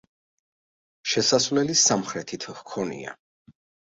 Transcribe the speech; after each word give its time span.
შესასვლელი 1.11 1.75
სამხრეთით 1.81 2.47
ჰქონია. 2.61 3.13